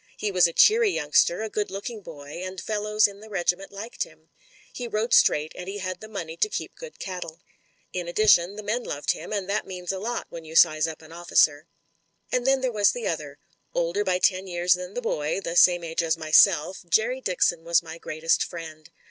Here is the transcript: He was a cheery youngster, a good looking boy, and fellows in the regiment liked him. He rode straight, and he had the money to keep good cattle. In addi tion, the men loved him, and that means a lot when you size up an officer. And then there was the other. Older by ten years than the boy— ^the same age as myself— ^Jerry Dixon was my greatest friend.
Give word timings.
He 0.17 0.31
was 0.31 0.47
a 0.47 0.51
cheery 0.53 0.89
youngster, 0.89 1.43
a 1.43 1.49
good 1.51 1.69
looking 1.69 2.01
boy, 2.01 2.41
and 2.43 2.59
fellows 2.59 3.07
in 3.07 3.19
the 3.19 3.29
regiment 3.29 3.71
liked 3.71 4.01
him. 4.01 4.31
He 4.73 4.87
rode 4.87 5.13
straight, 5.13 5.51
and 5.55 5.69
he 5.69 5.77
had 5.77 5.99
the 6.01 6.07
money 6.07 6.35
to 6.37 6.49
keep 6.49 6.73
good 6.73 6.97
cattle. 6.97 7.39
In 7.93 8.07
addi 8.07 8.27
tion, 8.27 8.55
the 8.55 8.63
men 8.63 8.83
loved 8.83 9.11
him, 9.11 9.31
and 9.31 9.47
that 9.47 9.67
means 9.67 9.91
a 9.91 9.99
lot 9.99 10.25
when 10.31 10.43
you 10.43 10.55
size 10.55 10.87
up 10.87 11.03
an 11.03 11.11
officer. 11.11 11.67
And 12.31 12.47
then 12.47 12.61
there 12.61 12.71
was 12.71 12.93
the 12.93 13.05
other. 13.05 13.37
Older 13.75 14.03
by 14.03 14.17
ten 14.17 14.47
years 14.47 14.73
than 14.73 14.95
the 14.95 15.03
boy— 15.03 15.39
^the 15.45 15.55
same 15.55 15.83
age 15.83 16.01
as 16.01 16.17
myself— 16.17 16.81
^Jerry 16.89 17.23
Dixon 17.23 17.63
was 17.63 17.83
my 17.83 17.99
greatest 17.99 18.41
friend. 18.43 18.89